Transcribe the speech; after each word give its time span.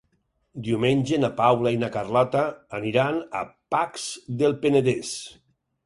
Diumenge 0.67 1.19
na 1.23 1.29
Paula 1.41 1.75
i 1.77 1.79
na 1.85 1.91
Carlota 1.97 2.43
aniran 2.81 3.23
a 3.43 3.47
Pacs 3.77 4.11
del 4.43 4.61
Penedès. 4.65 5.19